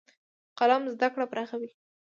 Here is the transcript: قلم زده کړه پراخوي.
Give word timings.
قلم 0.59 0.81
زده 0.93 1.07
کړه 1.13 1.25
پراخوي. 1.31 1.69